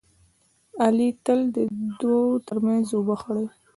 علي 0.83 1.09
تل 1.25 1.39
د 1.55 1.57
دوو 1.99 2.21
ترمنځ 2.47 2.85
اوبه 2.95 3.15
خړوي. 3.21 3.49